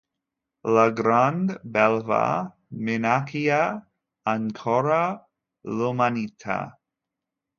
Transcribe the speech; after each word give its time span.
La 0.75 0.85
Grande 0.99 1.57
Belva 1.63 2.21
minaccia 2.87 3.61
ancora 4.35 5.03
l'umanità. 5.75 6.59